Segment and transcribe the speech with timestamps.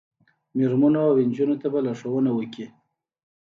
[0.55, 2.67] میرمنو او نجونو ته به لارښوونه وکړي